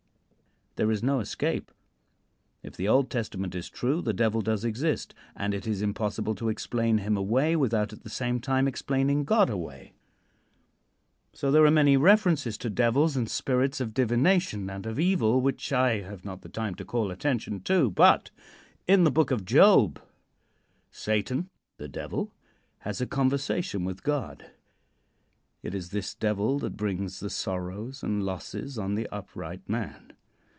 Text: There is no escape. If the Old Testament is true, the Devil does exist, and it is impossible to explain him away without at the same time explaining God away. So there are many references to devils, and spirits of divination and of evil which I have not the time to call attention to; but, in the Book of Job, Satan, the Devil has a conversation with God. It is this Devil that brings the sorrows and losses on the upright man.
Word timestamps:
There 0.77 0.89
is 0.89 1.03
no 1.03 1.19
escape. 1.19 1.69
If 2.63 2.77
the 2.77 2.87
Old 2.87 3.09
Testament 3.11 3.53
is 3.55 3.69
true, 3.69 4.01
the 4.01 4.13
Devil 4.13 4.41
does 4.41 4.63
exist, 4.63 5.13
and 5.35 5.53
it 5.53 5.67
is 5.67 5.81
impossible 5.81 6.33
to 6.35 6.47
explain 6.47 6.99
him 6.99 7.17
away 7.17 7.57
without 7.57 7.91
at 7.91 8.03
the 8.03 8.09
same 8.09 8.39
time 8.39 8.69
explaining 8.69 9.25
God 9.25 9.49
away. 9.49 9.91
So 11.33 11.51
there 11.51 11.65
are 11.65 11.69
many 11.71 11.97
references 11.97 12.57
to 12.59 12.69
devils, 12.69 13.17
and 13.17 13.29
spirits 13.29 13.81
of 13.81 13.93
divination 13.93 14.69
and 14.69 14.85
of 14.85 14.97
evil 14.97 15.41
which 15.41 15.73
I 15.73 15.99
have 15.99 16.23
not 16.23 16.39
the 16.41 16.47
time 16.47 16.75
to 16.75 16.85
call 16.85 17.11
attention 17.11 17.59
to; 17.63 17.89
but, 17.91 18.31
in 18.87 19.03
the 19.03 19.11
Book 19.11 19.29
of 19.29 19.43
Job, 19.43 20.01
Satan, 20.89 21.49
the 21.77 21.89
Devil 21.89 22.31
has 22.79 23.01
a 23.01 23.05
conversation 23.05 23.83
with 23.83 24.03
God. 24.03 24.51
It 25.61 25.75
is 25.75 25.89
this 25.89 26.15
Devil 26.15 26.59
that 26.59 26.77
brings 26.77 27.19
the 27.19 27.29
sorrows 27.29 28.01
and 28.03 28.23
losses 28.23 28.77
on 28.79 28.95
the 28.95 29.09
upright 29.11 29.67
man. 29.67 30.13